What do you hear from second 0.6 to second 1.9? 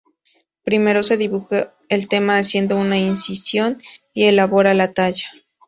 Primero se dibujaba